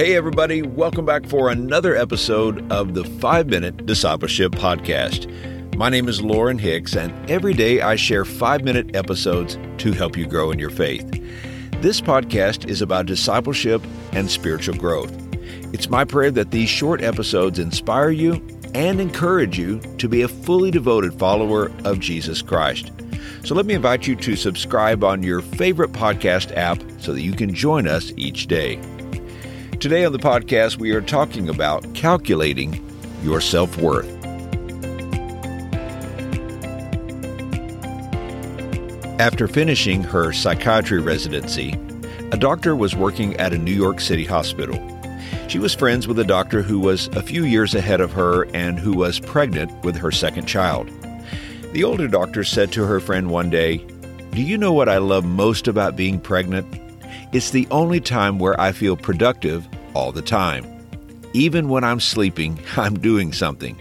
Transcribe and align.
Hey, 0.00 0.16
everybody, 0.16 0.62
welcome 0.62 1.04
back 1.04 1.26
for 1.26 1.50
another 1.50 1.94
episode 1.94 2.72
of 2.72 2.94
the 2.94 3.04
5 3.04 3.48
Minute 3.48 3.84
Discipleship 3.84 4.52
Podcast. 4.52 5.26
My 5.76 5.90
name 5.90 6.08
is 6.08 6.22
Lauren 6.22 6.58
Hicks, 6.58 6.96
and 6.96 7.12
every 7.30 7.52
day 7.52 7.82
I 7.82 7.96
share 7.96 8.24
5 8.24 8.64
minute 8.64 8.96
episodes 8.96 9.58
to 9.76 9.92
help 9.92 10.16
you 10.16 10.26
grow 10.26 10.52
in 10.52 10.58
your 10.58 10.70
faith. 10.70 11.06
This 11.82 12.00
podcast 12.00 12.66
is 12.66 12.80
about 12.80 13.04
discipleship 13.04 13.82
and 14.12 14.30
spiritual 14.30 14.76
growth. 14.76 15.12
It's 15.74 15.90
my 15.90 16.06
prayer 16.06 16.30
that 16.30 16.50
these 16.50 16.70
short 16.70 17.02
episodes 17.02 17.58
inspire 17.58 18.08
you 18.08 18.42
and 18.72 19.02
encourage 19.02 19.58
you 19.58 19.80
to 19.98 20.08
be 20.08 20.22
a 20.22 20.28
fully 20.28 20.70
devoted 20.70 21.12
follower 21.18 21.70
of 21.84 22.00
Jesus 22.00 22.40
Christ. 22.40 22.90
So 23.44 23.54
let 23.54 23.66
me 23.66 23.74
invite 23.74 24.06
you 24.06 24.16
to 24.16 24.34
subscribe 24.34 25.04
on 25.04 25.22
your 25.22 25.42
favorite 25.42 25.92
podcast 25.92 26.56
app 26.56 26.82
so 26.96 27.12
that 27.12 27.20
you 27.20 27.32
can 27.32 27.52
join 27.52 27.86
us 27.86 28.14
each 28.16 28.46
day. 28.46 28.80
Today 29.80 30.04
on 30.04 30.12
the 30.12 30.18
podcast, 30.18 30.76
we 30.76 30.90
are 30.90 31.00
talking 31.00 31.48
about 31.48 31.94
calculating 31.94 32.84
your 33.22 33.40
self 33.40 33.78
worth. 33.78 34.06
After 39.18 39.48
finishing 39.48 40.02
her 40.02 40.34
psychiatry 40.34 41.00
residency, 41.00 41.80
a 42.30 42.36
doctor 42.36 42.76
was 42.76 42.94
working 42.94 43.34
at 43.38 43.54
a 43.54 43.58
New 43.58 43.72
York 43.72 44.02
City 44.02 44.26
hospital. 44.26 44.76
She 45.48 45.58
was 45.58 45.74
friends 45.74 46.06
with 46.06 46.18
a 46.18 46.24
doctor 46.24 46.60
who 46.60 46.78
was 46.78 47.08
a 47.16 47.22
few 47.22 47.46
years 47.46 47.74
ahead 47.74 48.02
of 48.02 48.12
her 48.12 48.54
and 48.54 48.78
who 48.78 48.92
was 48.92 49.18
pregnant 49.18 49.72
with 49.82 49.96
her 49.96 50.10
second 50.10 50.44
child. 50.44 50.90
The 51.72 51.84
older 51.84 52.06
doctor 52.06 52.44
said 52.44 52.70
to 52.72 52.84
her 52.84 53.00
friend 53.00 53.30
one 53.30 53.48
day, 53.48 53.78
Do 54.32 54.42
you 54.42 54.58
know 54.58 54.74
what 54.74 54.90
I 54.90 54.98
love 54.98 55.24
most 55.24 55.68
about 55.68 55.96
being 55.96 56.20
pregnant? 56.20 56.66
It's 57.32 57.50
the 57.50 57.68
only 57.70 58.00
time 58.00 58.38
where 58.38 58.60
I 58.60 58.72
feel 58.72 58.96
productive 58.96 59.68
all 59.94 60.12
the 60.12 60.22
time. 60.22 60.66
Even 61.32 61.68
when 61.68 61.84
I'm 61.84 62.00
sleeping, 62.00 62.60
I'm 62.76 62.98
doing 62.98 63.32
something. 63.32 63.76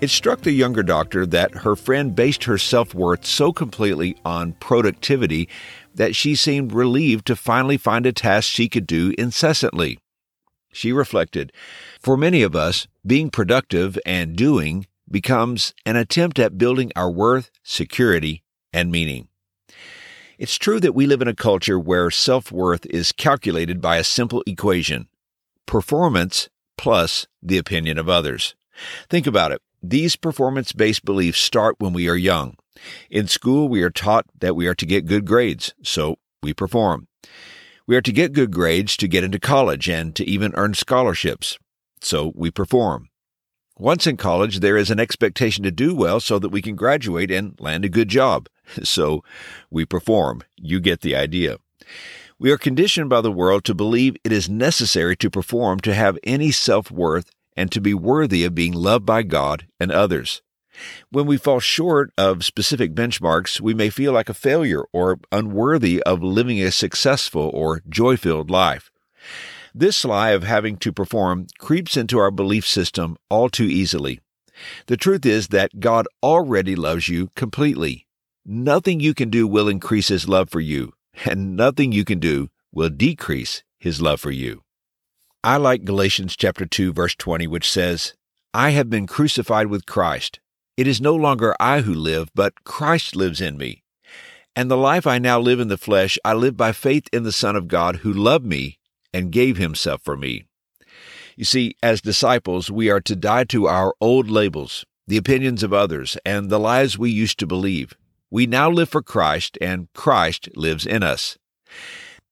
It 0.00 0.08
struck 0.08 0.40
the 0.40 0.52
younger 0.52 0.82
doctor 0.82 1.26
that 1.26 1.54
her 1.56 1.76
friend 1.76 2.16
based 2.16 2.44
her 2.44 2.56
self 2.56 2.94
worth 2.94 3.26
so 3.26 3.52
completely 3.52 4.16
on 4.24 4.52
productivity 4.54 5.48
that 5.94 6.16
she 6.16 6.34
seemed 6.34 6.72
relieved 6.72 7.26
to 7.26 7.36
finally 7.36 7.76
find 7.76 8.06
a 8.06 8.12
task 8.12 8.48
she 8.48 8.68
could 8.68 8.86
do 8.86 9.14
incessantly. 9.18 9.98
She 10.72 10.92
reflected, 10.92 11.52
For 12.00 12.16
many 12.16 12.42
of 12.42 12.56
us, 12.56 12.86
being 13.06 13.30
productive 13.30 13.98
and 14.06 14.36
doing 14.36 14.86
becomes 15.10 15.74
an 15.84 15.96
attempt 15.96 16.38
at 16.38 16.56
building 16.56 16.92
our 16.94 17.10
worth, 17.10 17.50
security, 17.62 18.42
and 18.72 18.90
meaning. 18.90 19.28
It's 20.40 20.56
true 20.56 20.80
that 20.80 20.94
we 20.94 21.04
live 21.04 21.20
in 21.20 21.28
a 21.28 21.34
culture 21.34 21.78
where 21.78 22.10
self 22.10 22.50
worth 22.50 22.86
is 22.86 23.12
calculated 23.12 23.82
by 23.82 23.98
a 23.98 24.02
simple 24.02 24.42
equation 24.46 25.06
performance 25.66 26.48
plus 26.78 27.26
the 27.42 27.58
opinion 27.58 27.98
of 27.98 28.08
others. 28.08 28.54
Think 29.10 29.26
about 29.26 29.52
it. 29.52 29.60
These 29.82 30.16
performance 30.16 30.72
based 30.72 31.04
beliefs 31.04 31.38
start 31.38 31.76
when 31.78 31.92
we 31.92 32.08
are 32.08 32.16
young. 32.16 32.56
In 33.10 33.26
school, 33.26 33.68
we 33.68 33.82
are 33.82 33.90
taught 33.90 34.24
that 34.38 34.56
we 34.56 34.66
are 34.66 34.74
to 34.76 34.86
get 34.86 35.04
good 35.04 35.26
grades, 35.26 35.74
so 35.82 36.16
we 36.42 36.54
perform. 36.54 37.06
We 37.86 37.94
are 37.96 38.00
to 38.00 38.10
get 38.10 38.32
good 38.32 38.50
grades 38.50 38.96
to 38.96 39.08
get 39.08 39.24
into 39.24 39.38
college 39.38 39.90
and 39.90 40.16
to 40.16 40.24
even 40.24 40.54
earn 40.54 40.72
scholarships, 40.72 41.58
so 42.00 42.32
we 42.34 42.50
perform. 42.50 43.10
Once 43.80 44.06
in 44.06 44.16
college, 44.16 44.60
there 44.60 44.76
is 44.76 44.90
an 44.90 45.00
expectation 45.00 45.64
to 45.64 45.70
do 45.70 45.94
well 45.94 46.20
so 46.20 46.38
that 46.38 46.50
we 46.50 46.60
can 46.60 46.76
graduate 46.76 47.30
and 47.30 47.58
land 47.60 47.84
a 47.84 47.88
good 47.88 48.08
job. 48.08 48.46
So 48.84 49.22
we 49.70 49.84
perform. 49.84 50.42
You 50.56 50.80
get 50.80 51.00
the 51.00 51.14
idea. 51.14 51.58
We 52.38 52.50
are 52.50 52.58
conditioned 52.58 53.10
by 53.10 53.20
the 53.20 53.32
world 53.32 53.64
to 53.64 53.74
believe 53.74 54.16
it 54.24 54.32
is 54.32 54.48
necessary 54.48 55.16
to 55.16 55.30
perform 55.30 55.80
to 55.80 55.94
have 55.94 56.18
any 56.24 56.50
self 56.50 56.90
worth 56.90 57.30
and 57.56 57.70
to 57.72 57.80
be 57.80 57.94
worthy 57.94 58.44
of 58.44 58.54
being 58.54 58.72
loved 58.72 59.04
by 59.04 59.22
God 59.22 59.66
and 59.78 59.92
others. 59.92 60.40
When 61.10 61.26
we 61.26 61.36
fall 61.36 61.60
short 61.60 62.12
of 62.16 62.44
specific 62.44 62.94
benchmarks, 62.94 63.60
we 63.60 63.74
may 63.74 63.90
feel 63.90 64.12
like 64.12 64.28
a 64.28 64.34
failure 64.34 64.84
or 64.92 65.18
unworthy 65.30 66.02
of 66.04 66.22
living 66.22 66.60
a 66.62 66.70
successful 66.70 67.50
or 67.52 67.82
joy 67.88 68.16
filled 68.16 68.50
life. 68.50 68.90
This 69.74 70.04
lie 70.04 70.30
of 70.30 70.42
having 70.42 70.76
to 70.78 70.92
perform 70.92 71.46
creeps 71.58 71.96
into 71.96 72.18
our 72.18 72.30
belief 72.30 72.66
system 72.66 73.16
all 73.28 73.48
too 73.48 73.64
easily. 73.64 74.20
The 74.86 74.96
truth 74.96 75.24
is 75.24 75.48
that 75.48 75.80
God 75.80 76.06
already 76.22 76.74
loves 76.74 77.08
you 77.08 77.30
completely. 77.34 78.06
Nothing 78.52 78.98
you 78.98 79.14
can 79.14 79.30
do 79.30 79.46
will 79.46 79.68
increase 79.68 80.08
His 80.08 80.28
love 80.28 80.50
for 80.50 80.58
you, 80.58 80.92
and 81.24 81.54
nothing 81.54 81.92
you 81.92 82.04
can 82.04 82.18
do 82.18 82.48
will 82.72 82.88
decrease 82.88 83.62
His 83.78 84.02
love 84.02 84.20
for 84.20 84.32
you. 84.32 84.64
I 85.44 85.56
like 85.56 85.84
Galatians 85.84 86.34
chapter 86.34 86.66
2 86.66 86.92
verse 86.92 87.14
20 87.14 87.46
which 87.46 87.70
says, 87.70 88.14
I 88.52 88.70
have 88.70 88.90
been 88.90 89.06
crucified 89.06 89.68
with 89.68 89.86
Christ. 89.86 90.40
It 90.76 90.88
is 90.88 91.00
no 91.00 91.14
longer 91.14 91.54
I 91.60 91.82
who 91.82 91.94
live, 91.94 92.28
but 92.34 92.64
Christ 92.64 93.14
lives 93.14 93.40
in 93.40 93.56
me. 93.56 93.84
And 94.56 94.68
the 94.68 94.76
life 94.76 95.06
I 95.06 95.18
now 95.20 95.38
live 95.38 95.60
in 95.60 95.68
the 95.68 95.78
flesh, 95.78 96.18
I 96.24 96.32
live 96.32 96.56
by 96.56 96.72
faith 96.72 97.06
in 97.12 97.22
the 97.22 97.30
Son 97.30 97.54
of 97.54 97.68
God 97.68 97.98
who 97.98 98.12
loved 98.12 98.44
me 98.44 98.80
and 99.14 99.30
gave 99.30 99.58
himself 99.58 100.02
for 100.02 100.16
me. 100.16 100.42
You 101.36 101.44
see, 101.44 101.76
as 101.84 102.00
disciples, 102.00 102.68
we 102.68 102.90
are 102.90 103.00
to 103.00 103.14
die 103.14 103.44
to 103.44 103.68
our 103.68 103.94
old 104.00 104.28
labels, 104.28 104.84
the 105.06 105.18
opinions 105.18 105.62
of 105.62 105.72
others, 105.72 106.18
and 106.24 106.50
the 106.50 106.58
lies 106.58 106.98
we 106.98 107.12
used 107.12 107.38
to 107.38 107.46
believe. 107.46 107.94
We 108.30 108.46
now 108.46 108.70
live 108.70 108.88
for 108.88 109.02
Christ, 109.02 109.58
and 109.60 109.88
Christ 109.92 110.48
lives 110.54 110.86
in 110.86 111.02
us. 111.02 111.36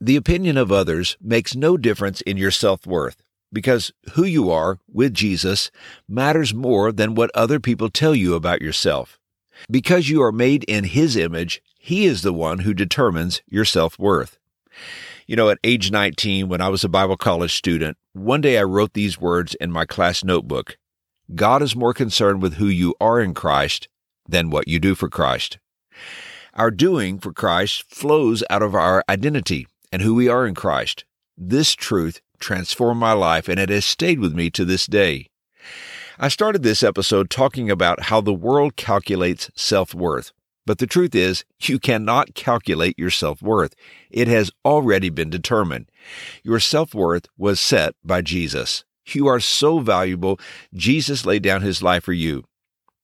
The 0.00 0.16
opinion 0.16 0.56
of 0.56 0.72
others 0.72 1.16
makes 1.20 1.54
no 1.54 1.76
difference 1.76 2.20
in 2.22 2.36
your 2.36 2.50
self 2.50 2.84
worth 2.84 3.22
because 3.52 3.92
who 4.14 4.24
you 4.24 4.50
are 4.50 4.80
with 4.92 5.14
Jesus 5.14 5.70
matters 6.08 6.52
more 6.52 6.90
than 6.90 7.14
what 7.14 7.30
other 7.34 7.60
people 7.60 7.88
tell 7.88 8.14
you 8.14 8.34
about 8.34 8.60
yourself. 8.60 9.20
Because 9.70 10.08
you 10.08 10.20
are 10.20 10.32
made 10.32 10.64
in 10.64 10.82
His 10.82 11.16
image, 11.16 11.62
He 11.78 12.06
is 12.06 12.22
the 12.22 12.32
one 12.32 12.60
who 12.60 12.74
determines 12.74 13.42
your 13.48 13.64
self 13.64 13.96
worth. 13.96 14.38
You 15.28 15.36
know, 15.36 15.48
at 15.48 15.58
age 15.62 15.92
19, 15.92 16.48
when 16.48 16.60
I 16.60 16.68
was 16.68 16.82
a 16.82 16.88
Bible 16.88 17.16
college 17.16 17.54
student, 17.54 17.96
one 18.12 18.40
day 18.40 18.58
I 18.58 18.64
wrote 18.64 18.94
these 18.94 19.20
words 19.20 19.54
in 19.54 19.70
my 19.70 19.86
class 19.86 20.24
notebook 20.24 20.76
God 21.34 21.62
is 21.62 21.76
more 21.76 21.94
concerned 21.94 22.42
with 22.42 22.54
who 22.54 22.66
you 22.66 22.94
are 23.00 23.20
in 23.20 23.32
Christ 23.32 23.88
than 24.28 24.50
what 24.50 24.68
you 24.68 24.80
do 24.80 24.94
for 24.94 25.08
Christ. 25.08 25.58
Our 26.54 26.70
doing 26.70 27.18
for 27.18 27.32
Christ 27.32 27.84
flows 27.88 28.44
out 28.48 28.62
of 28.62 28.74
our 28.74 29.02
identity 29.08 29.66
and 29.90 30.02
who 30.02 30.14
we 30.14 30.28
are 30.28 30.46
in 30.46 30.54
Christ. 30.54 31.04
This 31.36 31.74
truth 31.74 32.20
transformed 32.38 33.00
my 33.00 33.12
life 33.12 33.48
and 33.48 33.58
it 33.58 33.70
has 33.70 33.84
stayed 33.84 34.20
with 34.20 34.34
me 34.34 34.50
to 34.50 34.64
this 34.64 34.86
day. 34.86 35.28
I 36.18 36.28
started 36.28 36.62
this 36.62 36.82
episode 36.82 37.28
talking 37.28 37.70
about 37.70 38.04
how 38.04 38.20
the 38.20 38.32
world 38.32 38.76
calculates 38.76 39.50
self 39.56 39.94
worth. 39.94 40.32
But 40.66 40.78
the 40.78 40.86
truth 40.86 41.14
is, 41.14 41.44
you 41.60 41.78
cannot 41.78 42.34
calculate 42.34 42.98
your 42.98 43.10
self 43.10 43.42
worth. 43.42 43.74
It 44.10 44.28
has 44.28 44.50
already 44.64 45.10
been 45.10 45.28
determined. 45.28 45.90
Your 46.42 46.60
self 46.60 46.94
worth 46.94 47.26
was 47.36 47.60
set 47.60 47.94
by 48.04 48.22
Jesus. 48.22 48.84
You 49.06 49.26
are 49.26 49.40
so 49.40 49.80
valuable. 49.80 50.38
Jesus 50.72 51.26
laid 51.26 51.42
down 51.42 51.62
his 51.62 51.82
life 51.82 52.04
for 52.04 52.14
you. 52.14 52.44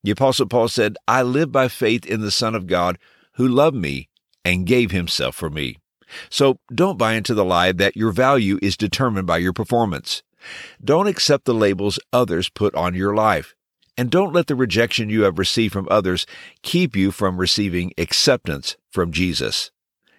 The 0.02 0.12
Apostle 0.12 0.46
Paul 0.46 0.68
said, 0.68 0.96
I 1.06 1.22
live 1.22 1.52
by 1.52 1.68
faith 1.68 2.06
in 2.06 2.20
the 2.20 2.30
Son 2.30 2.54
of 2.54 2.66
God 2.66 2.98
who 3.34 3.46
loved 3.46 3.76
me 3.76 4.08
and 4.44 4.66
gave 4.66 4.90
himself 4.90 5.34
for 5.34 5.50
me. 5.50 5.76
So 6.28 6.58
don't 6.74 6.98
buy 6.98 7.14
into 7.14 7.34
the 7.34 7.44
lie 7.44 7.72
that 7.72 7.96
your 7.96 8.10
value 8.10 8.58
is 8.62 8.76
determined 8.76 9.26
by 9.26 9.38
your 9.38 9.52
performance. 9.52 10.22
Don't 10.82 11.06
accept 11.06 11.44
the 11.44 11.54
labels 11.54 11.98
others 12.12 12.48
put 12.48 12.74
on 12.74 12.94
your 12.94 13.14
life. 13.14 13.54
And 13.96 14.10
don't 14.10 14.32
let 14.32 14.46
the 14.46 14.54
rejection 14.54 15.10
you 15.10 15.22
have 15.24 15.38
received 15.38 15.74
from 15.74 15.86
others 15.90 16.24
keep 16.62 16.96
you 16.96 17.10
from 17.10 17.36
receiving 17.36 17.92
acceptance 17.98 18.76
from 18.90 19.12
Jesus. 19.12 19.70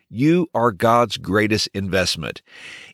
You 0.07 0.49
are 0.53 0.71
God's 0.71 1.17
greatest 1.17 1.67
investment. 1.73 2.41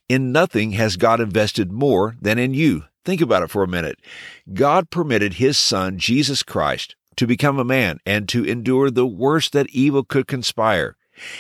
In 0.08 0.32
nothing 0.32 0.72
has 0.74 0.96
God 0.96 1.20
invested 1.20 1.72
more 1.72 2.16
than 2.22 2.38
in 2.38 2.54
you. 2.54 2.86
Think 3.08 3.22
about 3.22 3.42
it 3.42 3.50
for 3.50 3.64
a 3.64 3.70
minute. 3.70 4.02
God 4.54 4.90
permitted 4.90 5.36
His 5.36 5.58
Son, 5.58 5.98
Jesus 5.98 6.44
Christ, 6.44 6.98
to 7.16 7.26
become 7.26 7.58
a 7.58 7.64
man 7.64 8.00
and 8.06 8.28
to 8.28 8.44
endure 8.44 8.92
the 8.92 9.08
worst 9.08 9.54
that 9.54 9.70
evil 9.70 10.04
could 10.04 10.28
conspire. 10.28 10.98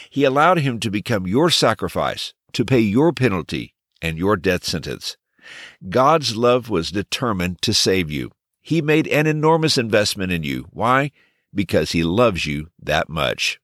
He 0.09 0.23
allowed 0.23 0.59
Him 0.59 0.79
to 0.79 0.89
become 0.89 1.27
your 1.27 1.49
sacrifice, 1.49 2.33
to 2.53 2.63
pay 2.63 2.79
your 2.79 3.11
penalty 3.11 3.73
and 4.01 4.17
your 4.17 4.37
death 4.37 4.63
sentence. 4.63 5.17
God's 5.89 6.37
love 6.37 6.69
was 6.69 6.89
determined 6.89 7.61
to 7.63 7.73
save 7.73 8.09
you. 8.09 8.31
He 8.61 8.81
made 8.81 9.05
an 9.09 9.27
enormous 9.27 9.77
investment 9.77 10.31
in 10.31 10.43
you. 10.43 10.69
Why? 10.71 11.11
Because 11.53 11.91
He 11.91 12.01
loves 12.01 12.45
you 12.45 12.69
that 12.81 13.09
much. 13.09 13.59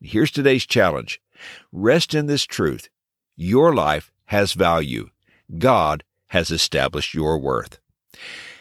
Here's 0.00 0.32
today's 0.32 0.66
challenge. 0.66 1.20
Rest 1.70 2.14
in 2.14 2.26
this 2.26 2.46
truth. 2.46 2.88
Your 3.36 3.72
life 3.72 4.10
has 4.24 4.54
value. 4.54 5.10
God 5.56 6.02
has 6.28 6.50
established 6.50 7.14
your 7.14 7.38
worth. 7.38 7.78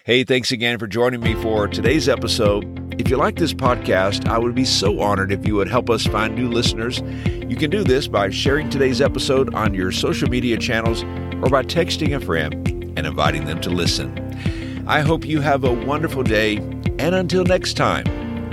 Hey, 0.06 0.26
thanks 0.26 0.52
again 0.52 0.80
for 0.80 0.88
joining 0.88 1.22
me 1.22 1.34
for 1.36 1.68
today's 1.68 2.10
episode. 2.10 2.94
If 3.00 3.10
you 3.10 3.16
like 3.16 3.38
this 3.38 3.54
podcast, 3.54 4.28
I 4.28 4.38
would 4.38 4.54
be 4.54 4.66
so 4.66 5.00
honored 5.00 5.32
if 5.32 5.48
you 5.48 5.56
would 5.56 5.70
help 5.70 5.90
us 5.90 6.06
find 6.06 6.36
new 6.36 6.50
listeners. 6.50 7.00
You 7.26 7.56
can 7.56 7.70
do 7.70 7.84
this 7.84 8.08
by 8.08 8.30
sharing 8.30 8.70
today's 8.70 9.00
episode 9.00 9.56
on 9.56 9.74
your 9.74 9.92
social 9.94 10.30
media 10.30 10.58
channels 10.58 11.04
or 11.42 11.50
by 11.50 11.64
texting 11.64 12.16
a 12.16 12.20
friend 12.20 12.54
and 12.98 13.08
inviting 13.08 13.46
them 13.46 13.62
to 13.62 13.70
listen. 13.70 14.84
I 14.88 15.00
hope 15.00 15.26
you 15.26 15.40
have 15.40 15.64
a 15.64 15.72
wonderful 15.72 16.24
day, 16.24 16.58
and 16.58 17.16
until 17.16 17.46
next 17.46 17.76
time, 17.76 18.06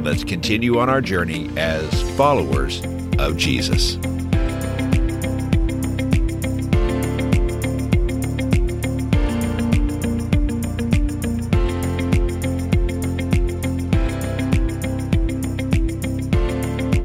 let's 0.05 0.23
continue 0.23 0.79
on 0.79 0.89
our 0.89 1.01
journey 1.01 1.51
as 1.57 2.03
followers 2.17 2.81
of 3.19 3.37
Jesus. 3.37 3.99